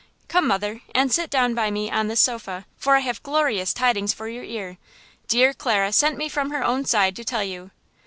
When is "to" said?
7.17-7.23